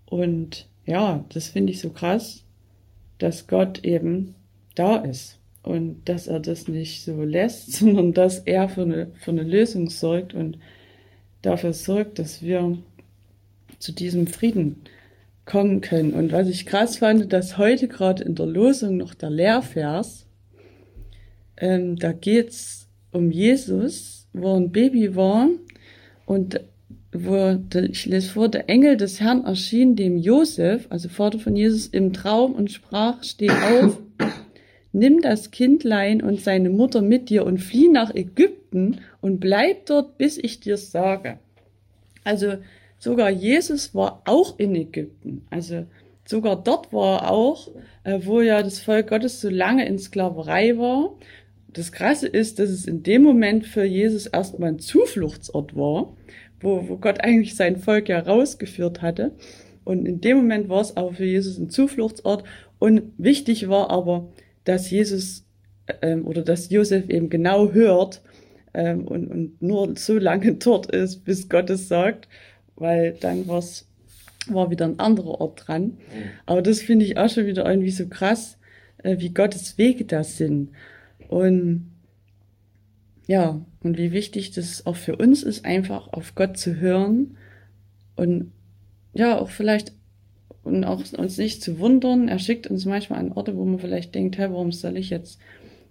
und 0.06 0.66
ja, 0.84 1.24
das 1.28 1.46
finde 1.46 1.72
ich 1.72 1.78
so 1.78 1.90
krass, 1.90 2.43
dass 3.24 3.46
Gott 3.46 3.84
eben 3.84 4.34
da 4.74 4.96
ist 4.96 5.38
und 5.62 6.02
dass 6.04 6.26
er 6.26 6.40
das 6.40 6.68
nicht 6.68 7.04
so 7.04 7.22
lässt, 7.22 7.72
sondern 7.78 8.12
dass 8.12 8.40
er 8.40 8.68
für 8.68 8.82
eine, 8.82 9.06
für 9.14 9.30
eine 9.30 9.44
Lösung 9.44 9.88
sorgt 9.88 10.34
und 10.34 10.58
dafür 11.40 11.72
sorgt, 11.72 12.18
dass 12.18 12.42
wir 12.42 12.76
zu 13.78 13.92
diesem 13.92 14.26
Frieden 14.26 14.82
kommen 15.46 15.80
können. 15.80 16.12
Und 16.12 16.32
was 16.32 16.48
ich 16.48 16.66
krass 16.66 16.98
fand, 16.98 17.32
dass 17.32 17.56
heute 17.56 17.88
gerade 17.88 18.22
in 18.24 18.34
der 18.34 18.46
Losung 18.46 18.98
noch 18.98 19.14
der 19.14 19.30
Lehrvers, 19.30 20.26
ähm, 21.56 21.96
da 21.96 22.12
geht's 22.12 22.88
um 23.10 23.30
Jesus, 23.30 24.26
wo 24.34 24.54
ein 24.54 24.70
Baby 24.70 25.16
war 25.16 25.48
und 26.26 26.60
wo, 27.14 27.58
ich 27.78 28.06
lese 28.06 28.30
vor, 28.30 28.48
der 28.48 28.68
Engel 28.68 28.96
des 28.96 29.20
Herrn 29.20 29.44
erschien 29.44 29.94
dem 29.94 30.16
Josef, 30.16 30.86
also 30.90 31.08
Vater 31.08 31.38
von 31.38 31.54
Jesus, 31.54 31.86
im 31.86 32.12
Traum 32.12 32.54
und 32.54 32.72
sprach, 32.72 33.22
steh 33.22 33.50
auf, 33.50 34.00
nimm 34.92 35.20
das 35.20 35.52
Kindlein 35.52 36.22
und 36.22 36.40
seine 36.40 36.70
Mutter 36.70 37.02
mit 37.02 37.30
dir 37.30 37.46
und 37.46 37.58
flieh 37.58 37.88
nach 37.88 38.12
Ägypten 38.14 39.00
und 39.20 39.38
bleib 39.38 39.86
dort, 39.86 40.18
bis 40.18 40.38
ich 40.38 40.58
dir 40.58 40.76
sage. 40.76 41.38
Also 42.24 42.54
sogar 42.98 43.30
Jesus 43.30 43.94
war 43.94 44.22
auch 44.24 44.58
in 44.58 44.74
Ägypten. 44.74 45.46
Also 45.50 45.86
sogar 46.24 46.62
dort 46.62 46.92
war 46.92 47.22
er 47.22 47.30
auch, 47.30 47.70
äh, 48.02 48.20
wo 48.24 48.40
ja 48.40 48.62
das 48.62 48.80
Volk 48.80 49.08
Gottes 49.08 49.40
so 49.40 49.50
lange 49.50 49.86
in 49.86 49.98
Sklaverei 49.98 50.78
war. 50.78 51.14
Das 51.68 51.90
Krasse 51.90 52.28
ist, 52.28 52.60
dass 52.60 52.70
es 52.70 52.86
in 52.86 53.02
dem 53.02 53.22
Moment 53.22 53.66
für 53.66 53.84
Jesus 53.84 54.26
erstmal 54.26 54.70
ein 54.70 54.78
Zufluchtsort 54.78 55.76
war, 55.76 56.16
wo, 56.64 56.88
wo 56.88 56.96
Gott 56.96 57.22
eigentlich 57.22 57.54
sein 57.54 57.76
Volk 57.76 58.08
ja 58.08 58.18
rausgeführt 58.18 59.02
hatte. 59.02 59.32
Und 59.84 60.06
in 60.06 60.20
dem 60.20 60.38
Moment 60.38 60.68
war 60.68 60.80
es 60.80 60.96
auch 60.96 61.14
für 61.14 61.24
Jesus 61.24 61.58
ein 61.58 61.70
Zufluchtsort. 61.70 62.44
Und 62.78 63.12
wichtig 63.18 63.68
war 63.68 63.90
aber, 63.90 64.28
dass 64.64 64.90
Jesus 64.90 65.44
ähm, 66.02 66.26
oder 66.26 66.42
dass 66.42 66.70
Josef 66.70 67.08
eben 67.08 67.28
genau 67.28 67.72
hört 67.72 68.22
ähm, 68.72 69.06
und, 69.06 69.28
und 69.28 69.62
nur 69.62 69.96
so 69.96 70.18
lange 70.18 70.54
dort 70.58 70.86
ist, 70.86 71.24
bis 71.24 71.48
Gott 71.48 71.70
es 71.70 71.88
sagt, 71.88 72.28
weil 72.76 73.16
dann 73.20 73.46
war's, 73.46 73.86
war 74.48 74.70
wieder 74.70 74.86
ein 74.86 74.98
anderer 74.98 75.40
Ort 75.40 75.66
dran. 75.66 75.82
Mhm. 75.84 75.96
Aber 76.46 76.62
das 76.62 76.80
finde 76.80 77.04
ich 77.04 77.18
auch 77.18 77.28
schon 77.28 77.46
wieder 77.46 77.68
irgendwie 77.68 77.90
so 77.90 78.06
krass, 78.06 78.58
äh, 79.02 79.18
wie 79.18 79.30
Gottes 79.30 79.78
Wege 79.78 80.04
da 80.04 80.24
sind. 80.24 80.70
Und 81.28 81.93
ja, 83.26 83.64
und 83.82 83.98
wie 83.98 84.12
wichtig 84.12 84.50
das 84.52 84.86
auch 84.86 84.96
für 84.96 85.16
uns 85.16 85.42
ist, 85.42 85.64
einfach 85.64 86.12
auf 86.12 86.34
Gott 86.34 86.56
zu 86.58 86.76
hören 86.76 87.36
und 88.16 88.52
ja, 89.14 89.38
auch 89.38 89.48
vielleicht 89.48 89.92
und 90.62 90.84
auch 90.84 91.02
uns 91.16 91.38
nicht 91.38 91.62
zu 91.62 91.78
wundern. 91.78 92.28
Er 92.28 92.38
schickt 92.38 92.66
uns 92.66 92.86
manchmal 92.86 93.18
an 93.18 93.32
Orte, 93.32 93.56
wo 93.56 93.64
man 93.64 93.78
vielleicht 93.78 94.14
denkt, 94.14 94.38
hey, 94.38 94.50
warum 94.50 94.72
soll 94.72 94.96
ich 94.96 95.10
jetzt 95.10 95.38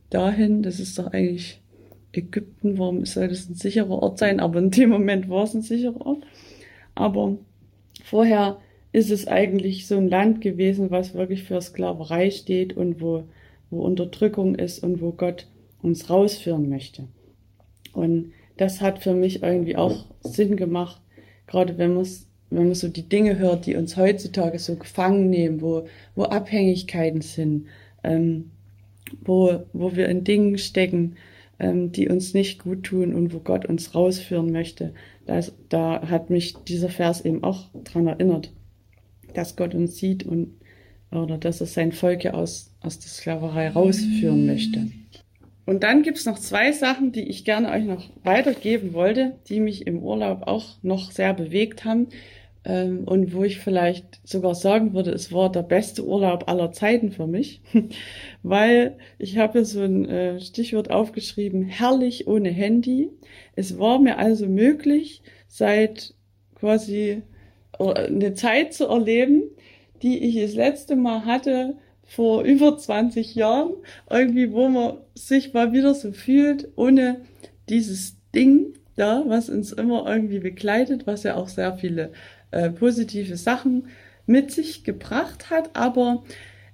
dahin? 0.10 0.64
Das 0.64 0.80
ist 0.80 0.98
doch 0.98 1.08
eigentlich 1.08 1.62
Ägypten, 2.12 2.78
warum 2.78 3.06
soll 3.06 3.28
das 3.28 3.50
ein 3.50 3.56
sicherer 3.56 4.02
Ort 4.02 4.20
sein? 4.20 4.40
Aber 4.40 4.60
in 4.60 4.72
dem 4.72 4.90
Moment 4.90 5.30
war 5.30 5.44
es 5.44 5.54
ein 5.54 5.62
sicherer 5.62 6.06
Ort. 6.06 6.24
Aber 6.96 7.38
vorher 8.04 8.58
ist 8.92 9.12
es 9.12 9.28
eigentlich 9.28 9.88
so 9.88 9.98
ein 9.98 10.10
Land 10.10 10.42
gewesen, 10.42 10.92
was 10.92 11.14
wirklich 11.14 11.44
für 11.44 11.62
Sklaverei 11.62 12.30
steht 12.30 12.76
und 12.76 13.02
wo, 13.02 13.24
wo 13.70 13.82
Unterdrückung 13.82 14.56
ist 14.56 14.84
und 14.84 15.02
wo 15.02 15.12
Gott 15.12 15.48
uns 15.82 16.10
rausführen 16.10 16.70
möchte. 16.70 17.08
Und 17.94 18.34
das 18.58 18.82
hat 18.82 19.00
für 19.00 19.14
mich 19.14 19.44
irgendwie 19.44 19.76
auch 19.76 20.06
Sinn 20.22 20.58
gemacht, 20.58 21.02
gerade 21.48 21.78
wenn 21.78 21.94
man 21.94 22.06
wenn 22.50 22.68
man 22.68 22.76
so 22.76 22.88
die 22.88 23.10
Dinge 23.10 23.40
hört, 23.40 23.66
die 23.66 23.76
uns 23.76 23.98
heutzutage 23.98 24.60
so 24.60 24.76
gefangen 24.76 25.30
nehmen, 25.32 25.62
wo, 25.62 25.88
wo 26.14 26.24
Abhängigkeiten 26.24 27.22
sind, 27.22 27.66
ähm, 28.04 28.52
wo, 29.22 29.64
wo 29.74 29.96
wir 29.96 30.08
in 30.08 30.24
Dingen 30.24 30.60
stecken, 30.60 31.16
ähm, 31.60 31.92
die 31.92 32.10
uns 32.10 32.34
nicht 32.34 32.62
gut 32.62 32.84
tun 32.84 33.14
und 33.14 33.34
wo 33.34 33.40
Gott 33.40 33.66
uns 33.66 33.96
rausführen 33.96 34.52
möchte. 34.52 34.94
Das, 35.26 35.54
da 35.70 36.08
hat 36.08 36.30
mich 36.30 36.56
dieser 36.68 36.90
Vers 36.90 37.26
eben 37.26 37.44
auch 37.44 37.70
dran 37.84 38.08
erinnert, 38.08 38.52
dass 39.34 39.56
Gott 39.56 39.74
uns 39.74 39.98
sieht 39.98 40.24
und 40.24 40.54
oder 41.12 41.38
dass 41.38 41.62
er 41.62 41.68
sein 41.68 41.92
Volk 41.92 42.24
ja 42.24 42.34
aus, 42.34 42.72
aus 42.82 42.98
der 42.98 43.10
Sklaverei 43.10 43.70
rausführen 43.70 44.48
möchte. 44.48 44.88
Und 45.66 45.84
dann 45.84 46.02
gibt's 46.02 46.26
noch 46.26 46.40
zwei 46.40 46.72
Sachen, 46.72 47.12
die 47.12 47.28
ich 47.30 47.46
gerne 47.46 47.72
euch 47.72 47.86
noch 47.86 48.10
weitergeben 48.24 48.94
wollte, 48.94 49.38
die 49.48 49.60
mich 49.60 49.88
im 49.88 50.00
Urlaub 50.00 50.44
auch 50.48 50.78
noch 50.82 51.12
sehr 51.12 51.34
bewegt 51.34 51.86
haben 51.86 52.10
ähm, 52.66 53.04
und 53.06 53.34
wo 53.34 53.44
ich 53.44 53.60
vielleicht 53.60 54.22
sogar 54.28 54.56
sagen 54.56 54.94
würde, 54.94 55.12
es 55.12 55.32
war 55.32 55.52
der 55.52 55.64
beste 55.64 56.06
Urlaub 56.06 56.50
aller 56.50 56.72
Zeiten 56.72 57.12
für 57.12 57.28
mich, 57.28 57.62
weil 58.44 58.98
ich 59.18 59.38
habe 59.38 59.66
so 59.66 59.82
ein 59.82 60.08
äh, 60.08 60.40
Stichwort 60.40 60.90
aufgeschrieben, 60.90 61.64
herrlich 61.64 62.28
ohne 62.28 62.50
Handy. 62.50 63.10
Es 63.56 63.80
war 63.80 64.00
mir 64.00 64.18
also 64.18 64.48
möglich, 64.48 65.24
seit 65.48 66.14
quasi 66.56 67.24
äh, 67.80 67.94
eine 67.94 68.34
Zeit 68.34 68.74
zu 68.74 68.88
erleben, 68.88 69.44
die 70.02 70.20
ich 70.20 70.42
das 70.42 70.56
letzte 70.56 70.96
Mal 70.96 71.26
hatte 71.26 71.78
vor 72.16 72.44
über 72.44 72.78
20 72.78 73.34
Jahren, 73.34 73.74
irgendwie, 74.10 74.52
wo 74.52 74.70
man 74.70 74.98
sich 75.16 75.54
mal 75.54 75.74
wieder 75.74 75.96
so 75.96 76.12
fühlt, 76.12 76.70
ohne 76.76 77.22
dieses 77.70 78.18
Ding 78.36 78.74
da, 78.96 79.24
was 79.26 79.50
uns 79.50 79.72
immer 79.72 80.06
irgendwie 80.08 80.40
begleitet, 80.40 81.08
was 81.08 81.24
ja 81.24 81.36
auch 81.36 81.48
sehr 81.48 81.74
viele 81.78 82.12
äh, 82.52 82.70
positive 82.70 83.36
Sachen 83.36 83.88
mit 84.28 84.52
sich 84.52 84.84
gebracht 84.84 85.50
hat, 85.50 85.72
aber 85.76 86.24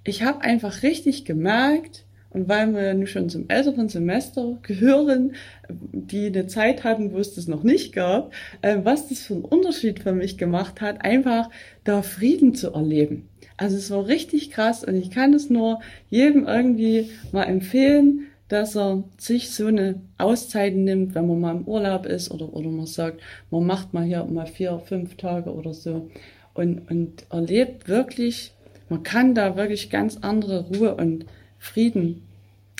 ich 0.03 0.23
habe 0.23 0.41
einfach 0.41 0.83
richtig 0.83 1.23
gemerkt, 1.23 2.05
und 2.31 2.47
weil 2.47 2.73
wir 2.73 2.83
ja 2.83 2.93
nun 2.93 3.07
schon 3.07 3.29
zum 3.29 3.49
älteren 3.49 3.89
Semester 3.89 4.57
gehören, 4.61 5.33
die 5.69 6.27
eine 6.27 6.47
Zeit 6.47 6.83
hatten, 6.83 7.11
wo 7.11 7.17
es 7.17 7.33
das 7.35 7.47
noch 7.47 7.63
nicht 7.63 7.93
gab, 7.93 8.33
äh, 8.61 8.77
was 8.83 9.09
das 9.09 9.19
für 9.19 9.33
einen 9.33 9.45
Unterschied 9.45 9.99
für 9.99 10.13
mich 10.13 10.37
gemacht 10.37 10.81
hat, 10.81 11.03
einfach 11.03 11.49
da 11.83 12.01
Frieden 12.01 12.53
zu 12.53 12.71
erleben. 12.73 13.29
Also 13.57 13.77
es 13.77 13.91
war 13.91 14.07
richtig 14.07 14.51
krass 14.51 14.83
und 14.83 14.95
ich 14.95 15.11
kann 15.11 15.33
es 15.33 15.49
nur 15.49 15.79
jedem 16.09 16.45
irgendwie 16.47 17.09
mal 17.31 17.43
empfehlen, 17.43 18.27
dass 18.47 18.75
er 18.75 19.03
sich 19.17 19.51
so 19.51 19.67
eine 19.67 20.01
Auszeit 20.17 20.75
nimmt, 20.75 21.13
wenn 21.13 21.27
man 21.27 21.39
mal 21.39 21.55
im 21.55 21.67
Urlaub 21.67 22.05
ist 22.05 22.31
oder, 22.31 22.53
oder 22.53 22.69
man 22.69 22.85
sagt, 22.85 23.21
man 23.51 23.65
macht 23.65 23.93
mal 23.93 24.03
hier 24.03 24.23
mal 24.25 24.47
vier, 24.47 24.79
fünf 24.79 25.17
Tage 25.17 25.53
oder 25.53 25.73
so 25.73 26.09
und, 26.53 26.89
und 26.89 27.25
erlebt 27.31 27.87
wirklich, 27.87 28.53
man 28.89 29.03
kann 29.03 29.35
da 29.35 29.55
wirklich 29.55 29.89
ganz 29.89 30.17
andere 30.21 30.67
Ruhe 30.67 30.95
und 30.95 31.25
Frieden 31.59 32.23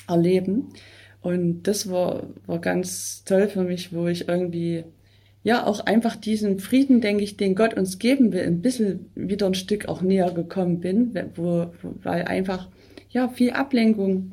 erleben. 0.07 0.69
Und 1.21 1.63
das 1.63 1.89
war, 1.89 2.23
war 2.47 2.59
ganz 2.59 3.23
toll 3.25 3.47
für 3.47 3.63
mich, 3.63 3.93
wo 3.93 4.07
ich 4.07 4.27
irgendwie, 4.27 4.85
ja, 5.43 5.65
auch 5.65 5.81
einfach 5.81 6.15
diesen 6.15 6.59
Frieden, 6.59 7.01
denke 7.01 7.23
ich, 7.23 7.37
den 7.37 7.55
Gott 7.55 7.73
uns 7.75 7.99
geben 7.99 8.31
will, 8.31 8.41
ein 8.41 8.61
bisschen 8.61 9.11
wieder 9.15 9.45
ein 9.45 9.53
Stück 9.53 9.87
auch 9.87 10.01
näher 10.01 10.31
gekommen 10.31 10.79
bin, 10.79 11.13
wo, 11.35 11.67
weil 12.01 12.23
einfach, 12.23 12.69
ja, 13.09 13.27
viel 13.27 13.51
Ablenkung 13.51 14.31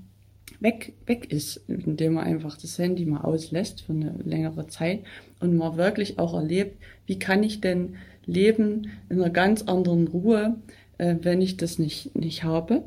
weg, 0.60 0.94
weg 1.06 1.32
ist, 1.32 1.60
indem 1.68 2.14
man 2.14 2.24
einfach 2.24 2.56
das 2.56 2.78
Handy 2.78 3.04
mal 3.04 3.22
auslässt 3.22 3.82
für 3.82 3.92
eine 3.92 4.14
längere 4.24 4.66
Zeit 4.68 5.00
und 5.40 5.56
man 5.56 5.76
wirklich 5.76 6.18
auch 6.18 6.34
erlebt, 6.34 6.78
wie 7.06 7.18
kann 7.18 7.42
ich 7.42 7.60
denn 7.60 7.96
leben 8.24 8.90
in 9.08 9.20
einer 9.20 9.30
ganz 9.30 9.62
anderen 9.62 10.08
Ruhe, 10.08 10.56
äh, 10.98 11.16
wenn 11.22 11.40
ich 11.40 11.56
das 11.56 11.78
nicht, 11.78 12.14
nicht 12.16 12.44
habe. 12.44 12.84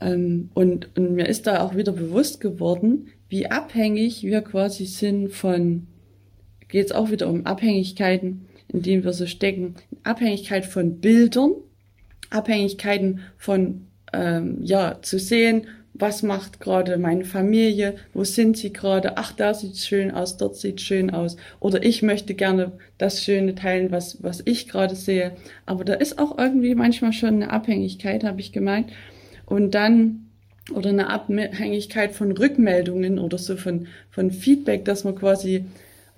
Ähm, 0.00 0.50
und, 0.54 0.96
und 0.96 1.14
mir 1.14 1.26
ist 1.26 1.46
da 1.46 1.62
auch 1.62 1.76
wieder 1.76 1.92
bewusst 1.92 2.40
geworden, 2.40 3.08
wie 3.28 3.50
abhängig 3.50 4.22
wir 4.22 4.42
quasi 4.42 4.86
sind 4.86 5.30
von, 5.30 5.86
geht 6.68 6.86
es 6.86 6.92
auch 6.92 7.10
wieder 7.10 7.28
um 7.28 7.46
Abhängigkeiten, 7.46 8.46
in 8.68 8.82
denen 8.82 9.04
wir 9.04 9.12
so 9.12 9.26
stecken, 9.26 9.74
Abhängigkeit 10.02 10.66
von 10.66 11.00
Bildern, 11.00 11.52
Abhängigkeiten 12.30 13.20
von, 13.36 13.86
ähm, 14.12 14.58
ja, 14.62 14.98
zu 15.02 15.18
sehen, 15.18 15.66
was 15.94 16.22
macht 16.22 16.60
gerade 16.60 16.96
meine 16.96 17.24
Familie, 17.24 17.96
wo 18.12 18.22
sind 18.22 18.56
sie 18.56 18.72
gerade, 18.72 19.16
ach, 19.16 19.32
da 19.32 19.52
sieht's 19.52 19.86
schön 19.86 20.10
aus, 20.12 20.36
dort 20.36 20.56
sieht's 20.56 20.82
schön 20.82 21.10
aus. 21.10 21.36
Oder 21.58 21.82
ich 21.82 22.02
möchte 22.02 22.34
gerne 22.34 22.72
das 22.98 23.24
Schöne 23.24 23.54
teilen, 23.54 23.90
was, 23.90 24.22
was 24.22 24.42
ich 24.44 24.68
gerade 24.68 24.94
sehe. 24.94 25.32
Aber 25.66 25.84
da 25.84 25.94
ist 25.94 26.18
auch 26.18 26.38
irgendwie 26.38 26.74
manchmal 26.76 27.12
schon 27.12 27.34
eine 27.34 27.50
Abhängigkeit, 27.50 28.22
habe 28.22 28.40
ich 28.40 28.52
gemeint. 28.52 28.90
Und 29.48 29.74
dann, 29.74 30.26
oder 30.74 30.90
eine 30.90 31.08
Abhängigkeit 31.08 32.12
von 32.12 32.32
Rückmeldungen 32.32 33.18
oder 33.18 33.38
so 33.38 33.56
von, 33.56 33.86
von 34.10 34.30
Feedback, 34.30 34.84
dass 34.84 35.04
man 35.04 35.14
quasi, 35.14 35.64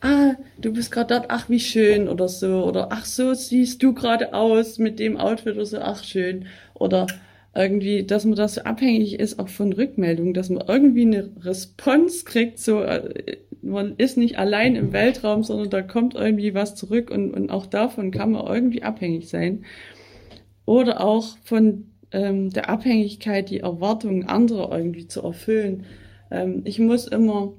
ah, 0.01 0.33
du 0.59 0.73
bist 0.73 0.91
gerade 0.91 1.15
dort, 1.15 1.27
ach, 1.29 1.49
wie 1.49 1.61
schön 1.61 2.09
oder 2.09 2.29
so. 2.29 2.65
Oder 2.65 2.89
ach, 2.91 3.05
so 3.05 3.35
siehst 3.35 3.83
du 3.83 3.95
gerade 3.95 4.35
aus 4.35 4.79
mit 4.79 4.99
dem 4.99 5.17
Outfit 5.17 5.55
oder 5.55 5.67
so, 5.67 5.79
ach, 5.79 6.03
schön. 6.03 6.47
Oder, 6.75 7.07
irgendwie, 7.55 8.05
dass 8.05 8.25
man 8.25 8.37
das 8.37 8.55
so 8.55 8.63
abhängig 8.63 9.19
ist 9.19 9.39
auch 9.39 9.49
von 9.49 9.73
Rückmeldungen, 9.73 10.35
dass 10.35 10.51
man 10.51 10.65
irgendwie 10.69 11.03
eine 11.03 11.31
Response 11.43 12.25
kriegt, 12.25 12.61
so 12.61 12.83
äh, 12.83 13.39
man 13.63 13.95
ist 13.97 14.17
nicht 14.17 14.39
allein 14.39 14.77
im 14.77 14.93
Weltraum, 14.93 15.43
sondern 15.43 15.71
da 15.71 15.83
kommt 15.83 16.15
irgendwie 16.15 16.55
was 16.55 16.77
zurück 16.77 17.11
und, 17.11 17.33
und 17.33 17.51
auch 17.51 17.67
davon 17.67 18.11
kann 18.11 18.33
man 18.33 18.47
irgendwie 18.47 18.83
abhängig 18.83 19.29
sein. 19.29 19.65
Oder 20.65 21.01
auch 21.01 21.37
von 21.43 21.87
ähm, 22.12 22.50
der 22.50 22.69
Abhängigkeit, 22.69 23.50
die 23.50 23.61
Erwartungen 23.61 24.26
anderer 24.26 24.76
irgendwie 24.76 25.07
zu 25.07 25.23
erfüllen. 25.23 25.85
Ähm, 26.31 26.62
ich 26.64 26.79
muss 26.79 27.07
immer, 27.07 27.52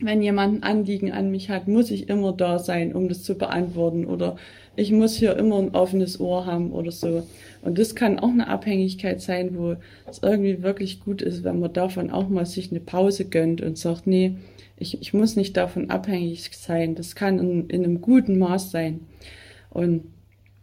wenn 0.00 0.22
jemand 0.22 0.58
ein 0.58 0.62
Anliegen 0.62 1.12
an 1.12 1.30
mich 1.30 1.50
hat, 1.50 1.68
muss 1.68 1.90
ich 1.90 2.08
immer 2.08 2.32
da 2.32 2.58
sein, 2.58 2.94
um 2.94 3.08
das 3.08 3.22
zu 3.22 3.36
beantworten. 3.36 4.06
Oder 4.06 4.36
ich 4.76 4.90
muss 4.90 5.16
hier 5.16 5.36
immer 5.36 5.58
ein 5.58 5.74
offenes 5.74 6.18
Ohr 6.20 6.46
haben 6.46 6.72
oder 6.72 6.90
so. 6.90 7.26
Und 7.62 7.78
das 7.78 7.94
kann 7.94 8.18
auch 8.18 8.30
eine 8.30 8.48
Abhängigkeit 8.48 9.20
sein, 9.20 9.56
wo 9.56 9.76
es 10.06 10.18
irgendwie 10.22 10.62
wirklich 10.62 11.00
gut 11.00 11.22
ist, 11.22 11.44
wenn 11.44 11.60
man 11.60 11.72
davon 11.72 12.10
auch 12.10 12.28
mal 12.28 12.46
sich 12.46 12.70
eine 12.70 12.80
Pause 12.80 13.26
gönnt 13.26 13.60
und 13.60 13.78
sagt, 13.78 14.06
nee, 14.06 14.36
ich, 14.76 15.00
ich 15.00 15.14
muss 15.14 15.36
nicht 15.36 15.56
davon 15.56 15.90
abhängig 15.90 16.50
sein. 16.52 16.94
Das 16.94 17.14
kann 17.14 17.38
in, 17.38 17.68
in 17.68 17.84
einem 17.84 18.00
guten 18.00 18.38
Maß 18.38 18.70
sein. 18.70 19.00
Und 19.70 20.04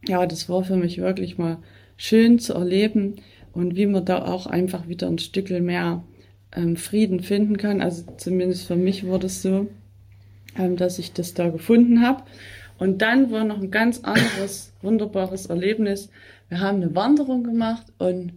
ja, 0.07 0.25
das 0.25 0.49
war 0.49 0.63
für 0.63 0.75
mich 0.75 0.97
wirklich 0.97 1.37
mal 1.37 1.57
schön 1.97 2.39
zu 2.39 2.53
erleben 2.53 3.17
und 3.53 3.75
wie 3.75 3.85
man 3.85 4.05
da 4.05 4.25
auch 4.25 4.47
einfach 4.47 4.87
wieder 4.87 5.07
ein 5.07 5.19
Stückel 5.19 5.61
mehr 5.61 6.03
ähm, 6.55 6.75
Frieden 6.75 7.21
finden 7.21 7.57
kann. 7.57 7.81
Also 7.81 8.03
zumindest 8.17 8.67
für 8.67 8.75
mich 8.75 9.05
wurde 9.05 9.27
es 9.27 9.41
so, 9.41 9.67
ähm, 10.57 10.77
dass 10.77 10.99
ich 10.99 11.13
das 11.13 11.33
da 11.33 11.49
gefunden 11.49 12.01
habe. 12.01 12.23
Und 12.77 13.01
dann 13.01 13.31
war 13.31 13.43
noch 13.43 13.61
ein 13.61 13.71
ganz 13.71 13.99
anderes, 13.99 14.73
wunderbares 14.81 15.45
Erlebnis. 15.45 16.09
Wir 16.49 16.59
haben 16.59 16.81
eine 16.81 16.95
Wanderung 16.95 17.43
gemacht 17.43 17.85
und 17.99 18.33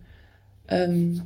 ähm, 0.68 1.22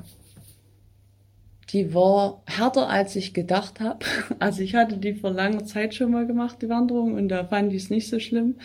die 1.70 1.92
war 1.92 2.42
härter, 2.46 2.88
als 2.88 3.16
ich 3.16 3.34
gedacht 3.34 3.80
habe. 3.80 3.98
Also 4.38 4.62
ich 4.62 4.74
hatte 4.74 4.96
die 4.96 5.14
vor 5.14 5.32
langer 5.32 5.64
Zeit 5.64 5.94
schon 5.94 6.12
mal 6.12 6.26
gemacht, 6.26 6.58
die 6.62 6.68
Wanderung, 6.68 7.14
und 7.14 7.28
da 7.28 7.44
fand 7.44 7.72
ich 7.72 7.84
es 7.84 7.90
nicht 7.90 8.08
so 8.08 8.20
schlimm. 8.20 8.56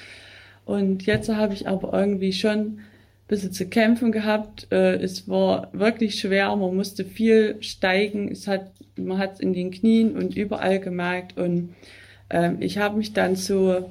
Und 0.66 1.06
jetzt 1.06 1.30
habe 1.30 1.54
ich 1.54 1.68
aber 1.68 1.92
irgendwie 1.94 2.32
schon 2.32 2.80
bisschen 3.28 3.52
zu 3.52 3.68
kämpfen 3.68 4.12
gehabt. 4.12 4.68
Äh, 4.72 4.96
es 4.96 5.28
war 5.28 5.70
wirklich 5.74 6.20
schwer, 6.20 6.56
man 6.56 6.76
musste 6.76 7.06
viel 7.06 7.58
steigen. 7.62 8.32
Es 8.32 8.48
hat, 8.48 8.72
man 8.96 9.18
hat 9.18 9.36
es 9.36 9.40
in 9.40 9.54
den 9.54 9.72
Knien 9.72 10.16
und 10.16 10.36
überall 10.36 10.80
gemerkt. 10.80 11.38
Und 11.38 11.74
äh, 12.30 12.52
ich 12.60 12.78
habe 12.78 12.98
mich 12.98 13.14
dann 13.14 13.36
so 13.36 13.90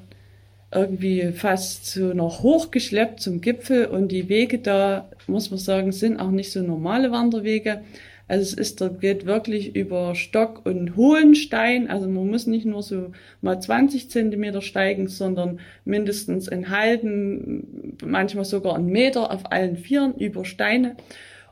irgendwie 0.75 1.33
fast 1.33 1.87
so 1.87 2.15
noch 2.15 2.43
hochgeschleppt 2.43 3.21
zum 3.21 3.41
Gipfel 3.41 3.87
und 3.87 4.09
die 4.09 4.29
Wege 4.29 4.59
da, 4.59 5.09
muss 5.27 5.51
man 5.51 5.59
sagen, 5.59 5.93
sind 5.93 6.19
auch 6.19 6.31
nicht 6.31 6.51
so 6.51 6.62
normale 6.62 7.12
Wanderwege. 7.12 7.83
Also 8.33 8.45
es 8.45 8.55
ist, 8.55 8.81
dort 8.81 9.03
geht 9.03 9.27
wirklich 9.27 9.77
über 9.77 10.15
Stock 10.15 10.62
und 10.65 10.97
hohen 10.97 11.35
Stein. 11.35 11.91
Also 11.91 12.09
man 12.09 12.31
muss 12.31 12.47
nicht 12.47 12.65
nur 12.65 12.83
so 12.83 13.12
mal 13.43 13.61
20 13.61 14.09
Zentimeter 14.11 14.62
steigen, 14.62 15.09
sondern 15.09 15.61
mindestens 15.85 16.49
einen 16.49 16.71
halben, 16.71 17.99
manchmal 18.03 18.47
sogar 18.47 18.75
einen 18.75 18.87
Meter 18.87 19.31
auf 19.31 19.53
allen 19.53 19.77
Vieren 19.77 20.15
über 20.15 20.47
Steine. 20.47 20.97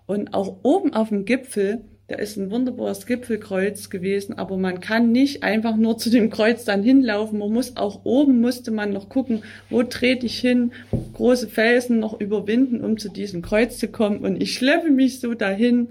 Und 0.07 0.33
auch 0.33 0.57
oben 0.63 0.95
auf 0.95 1.11
dem 1.11 1.27
Gipfel, 1.27 1.83
da 2.09 2.17
ist 2.17 2.39
ein 2.39 2.51
wunderbares 2.51 3.05
Gipfelkreuz 3.05 3.91
gewesen, 3.91 4.39
aber 4.39 4.57
man 4.57 4.81
kann 4.81 5.13
nicht 5.13 5.43
einfach 5.43 5.77
nur 5.77 5.99
zu 5.99 6.09
dem 6.09 6.31
Kreuz 6.31 6.65
dann 6.65 6.83
hinlaufen. 6.83 7.41
Man 7.41 7.53
muss 7.53 7.77
auch 7.77 8.07
oben 8.07 8.41
musste 8.41 8.71
man 8.71 8.95
noch 8.95 9.11
gucken, 9.11 9.43
wo 9.69 9.83
trete 9.83 10.25
ich 10.25 10.41
hin, 10.41 10.73
große 11.13 11.49
Felsen 11.49 12.01
noch 12.01 12.19
überwinden, 12.19 12.81
um 12.81 12.97
zu 12.97 13.11
diesem 13.11 13.43
Kreuz 13.43 13.77
zu 13.77 13.89
kommen. 13.89 14.21
Und 14.21 14.43
ich 14.43 14.55
schleppe 14.55 14.91
mich 14.91 15.21
so 15.21 15.35
dahin 15.35 15.89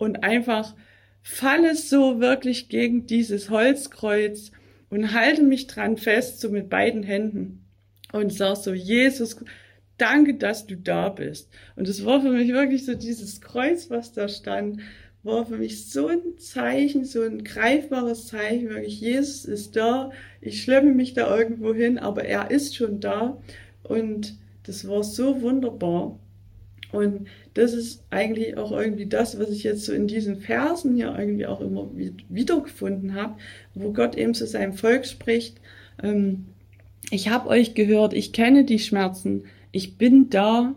und 0.00 0.24
einfach 0.24 0.74
falle 1.22 1.76
so 1.76 2.20
wirklich 2.20 2.70
gegen 2.70 3.06
dieses 3.06 3.50
Holzkreuz 3.50 4.50
und 4.88 5.12
halte 5.12 5.42
mich 5.42 5.66
dran 5.66 5.98
fest, 5.98 6.40
so 6.40 6.48
mit 6.48 6.70
beiden 6.70 7.02
Händen 7.02 7.66
und 8.12 8.32
sag 8.32 8.56
so, 8.56 8.72
Jesus, 8.72 9.36
danke, 9.98 10.34
dass 10.34 10.66
du 10.66 10.76
da 10.76 11.10
bist. 11.10 11.50
Und 11.76 11.86
es 11.86 12.04
war 12.06 12.22
für 12.22 12.30
mich 12.30 12.48
wirklich 12.48 12.86
so 12.86 12.94
dieses 12.94 13.42
Kreuz, 13.42 13.90
was 13.90 14.12
da 14.12 14.26
stand, 14.26 14.80
war 15.22 15.44
für 15.44 15.58
mich 15.58 15.90
so 15.90 16.06
ein 16.06 16.38
Zeichen, 16.38 17.04
so 17.04 17.20
ein 17.20 17.44
greifbares 17.44 18.28
Zeichen, 18.28 18.70
wirklich, 18.70 19.02
Jesus 19.02 19.44
ist 19.44 19.76
da, 19.76 20.10
ich 20.40 20.62
schleppe 20.62 20.94
mich 20.94 21.12
da 21.12 21.36
irgendwo 21.36 21.74
hin, 21.74 21.98
aber 21.98 22.24
er 22.24 22.50
ist 22.50 22.74
schon 22.74 23.00
da 23.00 23.38
und 23.82 24.38
das 24.62 24.88
war 24.88 25.04
so 25.04 25.42
wunderbar. 25.42 26.18
Und 26.92 27.28
das 27.54 27.72
ist 27.72 28.04
eigentlich 28.10 28.56
auch 28.56 28.72
irgendwie 28.72 29.06
das, 29.06 29.38
was 29.38 29.50
ich 29.50 29.64
jetzt 29.64 29.84
so 29.84 29.92
in 29.92 30.06
diesen 30.06 30.40
Versen 30.40 30.94
hier 30.94 31.14
irgendwie 31.18 31.46
auch 31.46 31.60
immer 31.60 31.90
wiedergefunden 32.28 33.14
habe, 33.14 33.34
wo 33.74 33.92
Gott 33.92 34.16
eben 34.16 34.34
zu 34.34 34.46
seinem 34.46 34.74
Volk 34.74 35.06
spricht. 35.06 35.60
Ähm, 36.02 36.46
ich 37.10 37.28
habe 37.28 37.48
euch 37.48 37.74
gehört, 37.74 38.12
ich 38.12 38.32
kenne 38.32 38.64
die 38.64 38.78
Schmerzen, 38.78 39.44
ich 39.72 39.98
bin 39.98 40.30
da. 40.30 40.74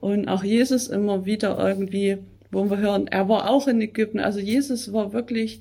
Und 0.00 0.28
auch 0.28 0.42
Jesus 0.42 0.88
immer 0.88 1.26
wieder 1.26 1.58
irgendwie, 1.58 2.18
wo 2.50 2.70
wir 2.70 2.78
hören, 2.78 3.06
er 3.06 3.28
war 3.28 3.50
auch 3.50 3.68
in 3.68 3.82
Ägypten. 3.82 4.18
Also 4.18 4.40
Jesus 4.40 4.94
war 4.94 5.12
wirklich, 5.12 5.60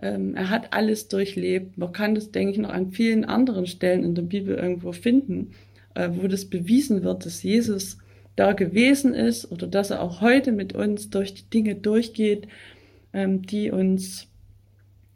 ähm, 0.00 0.36
er 0.36 0.50
hat 0.50 0.72
alles 0.72 1.08
durchlebt. 1.08 1.78
Man 1.78 1.92
kann 1.92 2.14
das, 2.14 2.30
denke 2.30 2.52
ich, 2.52 2.58
noch 2.58 2.70
an 2.70 2.92
vielen 2.92 3.24
anderen 3.24 3.66
Stellen 3.66 4.04
in 4.04 4.14
der 4.14 4.22
Bibel 4.22 4.54
irgendwo 4.54 4.92
finden, 4.92 5.50
äh, 5.94 6.10
wo 6.12 6.28
das 6.28 6.44
bewiesen 6.44 7.02
wird, 7.02 7.26
dass 7.26 7.42
Jesus 7.42 7.98
da 8.36 8.52
gewesen 8.52 9.14
ist 9.14 9.50
oder 9.50 9.66
dass 9.66 9.90
er 9.90 10.02
auch 10.02 10.20
heute 10.20 10.52
mit 10.52 10.74
uns 10.74 11.10
durch 11.10 11.34
die 11.34 11.50
Dinge 11.50 11.74
durchgeht, 11.74 12.48
ähm, 13.12 13.42
die 13.42 13.70
uns 13.70 14.28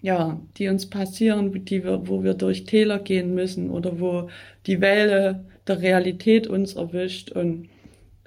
ja, 0.03 0.40
die 0.57 0.69
uns 0.69 0.87
passieren, 0.87 1.64
die 1.64 1.83
wir, 1.83 2.07
wo 2.07 2.23
wir 2.23 2.35
durch 2.35 2.64
Täler 2.64 2.99
gehen 2.99 3.35
müssen 3.35 3.71
oder 3.71 3.99
wo 3.99 4.29
die 4.67 4.81
Welle 4.81 5.45
der 5.67 5.81
Realität 5.81 6.47
uns 6.47 6.75
erwischt. 6.75 7.33
Und 7.33 7.69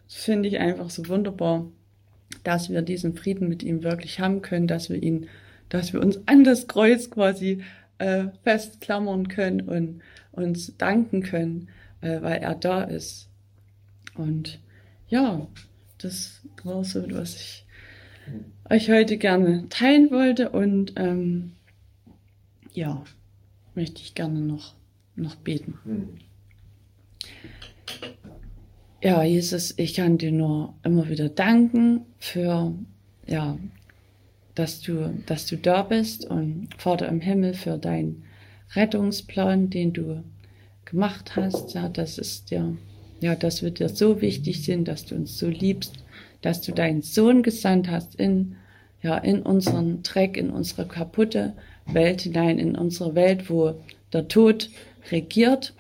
das 0.06 0.16
finde 0.16 0.50
ich 0.50 0.60
einfach 0.60 0.90
so 0.90 1.08
wunderbar, 1.08 1.68
dass 2.44 2.70
wir 2.70 2.82
diesen 2.82 3.16
Frieden 3.16 3.48
mit 3.48 3.63
ihm 3.63 3.84
wirklich 3.84 4.20
haben 4.20 4.42
können, 4.42 4.68
dass 4.68 4.90
wir 4.90 5.02
ihn, 5.02 5.28
dass 5.70 5.94
wir 5.94 6.02
uns 6.02 6.20
an 6.26 6.44
das 6.44 6.68
Kreuz 6.68 7.10
quasi 7.10 7.63
äh, 8.00 8.26
festklammern 8.44 9.28
können 9.28 9.62
und 9.62 10.02
uns 10.32 10.76
danken 10.78 11.22
können, 11.22 11.70
äh, 12.02 12.22
weil 12.22 12.42
er 12.42 12.56
da 12.56 12.84
ist. 12.84 13.30
Und 14.16 14.60
ja, 15.10 15.48
das 15.98 16.41
war 16.63 16.84
so, 16.84 17.04
was 17.12 17.36
ich 17.36 17.65
euch 18.69 18.89
heute 18.89 19.17
gerne 19.17 19.67
teilen 19.69 20.12
wollte 20.12 20.50
und 20.52 20.93
ähm, 20.95 21.54
ja, 22.74 23.04
möchte 23.76 24.02
ich 24.02 24.15
gerne 24.15 24.39
noch, 24.39 24.76
noch 25.15 25.36
beten. 25.36 25.78
Mhm. 25.84 26.10
Ja, 29.02 29.24
Jesus, 29.24 29.74
ich 29.78 29.93
kann 29.93 30.17
dir 30.17 30.32
nur 30.32 30.74
immer 30.84 31.08
wieder 31.08 31.30
danken 31.30 32.02
für, 32.17 32.74
ja, 33.26 33.58
dass 34.56 34.82
du, 34.82 35.24
dass 35.26 35.45
du 35.45 35.56
da 35.56 35.84
bist 35.84 36.26
und 36.26 36.67
Vater 36.78 37.08
im 37.08 37.22
Himmel 37.22 37.54
für 37.54 37.78
deinen 37.78 38.26
Rettungsplan, 38.76 39.69
den 39.69 39.93
du 39.93 40.24
gemacht 40.84 41.38
hast. 41.38 41.74
Ja, 41.74 41.88
das 41.88 42.17
ist 42.17 42.52
ja 42.52 42.74
ja, 43.22 43.36
dass 43.36 43.62
wir 43.62 43.72
dir 43.72 43.90
so 43.90 44.22
wichtig 44.22 44.64
sind, 44.64 44.88
dass 44.88 45.06
du 45.06 45.16
uns 45.16 45.38
so 45.38 45.48
liebst, 45.48 45.94
dass 46.42 46.62
du 46.62 46.72
deinen 46.72 47.02
Sohn 47.02 47.44
gesandt 47.44 47.90
hast 47.90 48.16
in, 48.16 48.56
ja, 49.02 49.18
in 49.18 49.42
unseren 49.42 50.04
Dreck, 50.04 50.38
in 50.38 50.50
unsere 50.50 50.88
kaputte 50.88 51.54
Welt 51.86 52.22
hinein, 52.22 52.60
in 52.60 52.76
unsere 52.76 53.16
Welt, 53.16 53.50
wo 53.50 53.76
der 54.14 54.28
Tod 54.28 54.70
regiert. 55.12 55.74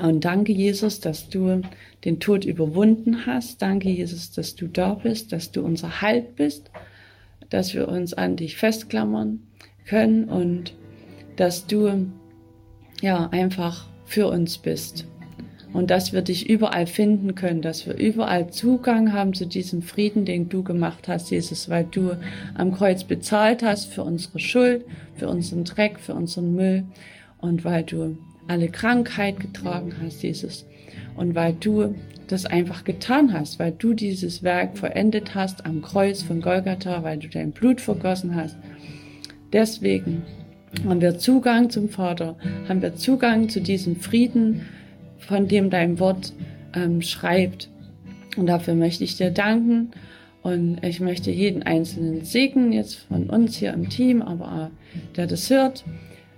Und 0.00 0.24
danke, 0.24 0.52
Jesus, 0.52 1.00
dass 1.00 1.28
du 1.28 1.62
den 2.04 2.20
Tod 2.20 2.44
überwunden 2.44 3.26
hast. 3.26 3.60
Danke, 3.60 3.90
Jesus, 3.90 4.30
dass 4.30 4.54
du 4.54 4.68
da 4.68 4.94
bist, 4.94 5.32
dass 5.32 5.50
du 5.50 5.62
unser 5.62 6.00
Halt 6.00 6.36
bist, 6.36 6.70
dass 7.48 7.74
wir 7.74 7.88
uns 7.88 8.14
an 8.14 8.36
dich 8.36 8.56
festklammern 8.56 9.40
können 9.86 10.24
und 10.24 10.74
dass 11.34 11.66
du 11.66 12.06
ja 13.02 13.28
einfach 13.30 13.88
für 14.04 14.28
uns 14.28 14.58
bist 14.58 15.06
und 15.72 15.90
dass 15.90 16.12
wir 16.12 16.22
dich 16.22 16.48
überall 16.48 16.86
finden 16.86 17.34
können, 17.34 17.62
dass 17.62 17.86
wir 17.86 17.96
überall 17.96 18.50
Zugang 18.50 19.12
haben 19.12 19.34
zu 19.34 19.46
diesem 19.46 19.82
Frieden, 19.82 20.24
den 20.24 20.48
du 20.48 20.62
gemacht 20.62 21.08
hast, 21.08 21.30
Jesus, 21.30 21.68
weil 21.68 21.84
du 21.84 22.16
am 22.54 22.72
Kreuz 22.72 23.04
bezahlt 23.04 23.62
hast 23.62 23.86
für 23.92 24.02
unsere 24.02 24.40
Schuld, 24.40 24.84
für 25.14 25.28
unseren 25.28 25.64
Dreck, 25.64 26.00
für 26.00 26.14
unseren 26.14 26.54
Müll 26.54 26.84
und 27.38 27.64
weil 27.64 27.84
du 27.84 28.16
alle 28.48 28.68
Krankheit 28.68 29.38
getragen 29.38 29.94
hast, 30.02 30.22
Jesus, 30.22 30.66
und 31.16 31.34
weil 31.34 31.52
du 31.52 31.94
das 32.26 32.46
einfach 32.46 32.84
getan 32.84 33.32
hast, 33.32 33.58
weil 33.58 33.72
du 33.72 33.94
dieses 33.94 34.42
Werk 34.42 34.78
vollendet 34.78 35.34
hast 35.34 35.66
am 35.66 35.82
Kreuz 35.82 36.22
von 36.22 36.40
Golgatha, 36.40 37.02
weil 37.02 37.18
du 37.18 37.28
dein 37.28 37.50
Blut 37.52 37.80
vergossen 37.80 38.34
hast. 38.34 38.56
Deswegen 39.52 40.22
haben 40.84 41.00
wir 41.00 41.18
Zugang 41.18 41.70
zum 41.70 41.88
Vater, 41.88 42.36
haben 42.68 42.82
wir 42.82 42.94
Zugang 42.94 43.48
zu 43.48 43.60
diesem 43.60 43.96
Frieden, 43.96 44.66
von 45.20 45.48
dem 45.48 45.70
dein 45.70 45.98
Wort 46.00 46.32
ähm, 46.74 47.02
schreibt. 47.02 47.68
Und 48.36 48.46
dafür 48.46 48.74
möchte 48.74 49.04
ich 49.04 49.16
dir 49.16 49.30
danken. 49.30 49.90
Und 50.42 50.82
ich 50.82 51.00
möchte 51.00 51.30
jeden 51.30 51.62
einzelnen 51.62 52.24
segnen, 52.24 52.72
jetzt 52.72 52.94
von 52.94 53.28
uns 53.28 53.56
hier 53.56 53.74
im 53.74 53.90
Team, 53.90 54.22
aber 54.22 54.70
der 55.16 55.26
das 55.26 55.50
hört. 55.50 55.84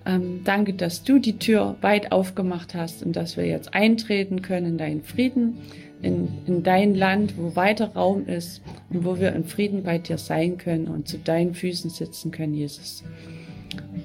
Ähm, 0.04 0.40
danke, 0.42 0.72
dass 0.72 1.04
du 1.04 1.20
die 1.20 1.38
Tür 1.38 1.76
weit 1.80 2.10
aufgemacht 2.10 2.74
hast 2.74 3.04
und 3.04 3.14
dass 3.14 3.36
wir 3.36 3.46
jetzt 3.46 3.72
eintreten 3.74 4.42
können 4.42 4.66
in 4.66 4.78
deinen 4.78 5.04
Frieden, 5.04 5.58
in, 6.02 6.28
in 6.46 6.64
dein 6.64 6.96
Land, 6.96 7.34
wo 7.38 7.54
weiter 7.54 7.92
Raum 7.94 8.26
ist 8.26 8.62
und 8.90 9.04
wo 9.04 9.20
wir 9.20 9.32
in 9.32 9.44
Frieden 9.44 9.84
bei 9.84 9.98
dir 9.98 10.18
sein 10.18 10.58
können 10.58 10.88
und 10.88 11.06
zu 11.06 11.18
deinen 11.18 11.54
Füßen 11.54 11.90
sitzen 11.90 12.32
können, 12.32 12.54
Jesus. 12.54 13.04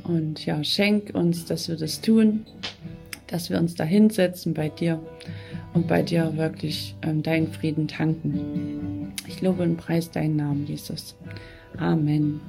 Und 0.03 0.45
ja, 0.45 0.63
schenk 0.63 1.15
uns, 1.15 1.45
dass 1.45 1.67
wir 1.67 1.75
das 1.75 2.01
tun 2.01 2.45
dass 3.27 3.49
wir 3.49 3.59
uns 3.59 3.75
da 3.75 3.83
hinsetzen 3.83 4.53
bei 4.53 4.69
dir 4.69 4.99
und 5.73 5.87
bei 5.87 6.01
dir 6.01 6.37
wirklich 6.37 6.95
ähm, 7.01 7.23
deinen 7.23 7.51
Frieden 7.51 7.87
tanken. 7.87 9.13
Ich 9.27 9.41
lobe 9.41 9.63
und 9.63 9.77
preis 9.77 10.09
deinen 10.11 10.37
Namen, 10.37 10.65
Jesus. 10.65 11.15
Amen. 11.77 12.39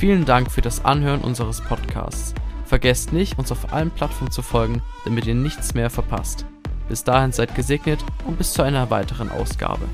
Vielen 0.00 0.24
Dank 0.24 0.50
für 0.50 0.62
das 0.62 0.82
Anhören 0.82 1.20
unseres 1.20 1.60
Podcasts. 1.60 2.34
Vergesst 2.64 3.12
nicht, 3.12 3.38
uns 3.38 3.52
auf 3.52 3.72
allen 3.72 3.90
Plattformen 3.90 4.30
zu 4.30 4.40
folgen, 4.40 4.80
damit 5.04 5.26
ihr 5.26 5.34
nichts 5.34 5.74
mehr 5.74 5.90
verpasst. 5.90 6.46
Bis 6.90 7.04
dahin 7.04 7.30
seid 7.30 7.54
gesegnet 7.54 8.04
und 8.26 8.36
bis 8.36 8.52
zu 8.52 8.62
einer 8.62 8.90
weiteren 8.90 9.30
Ausgabe. 9.30 9.86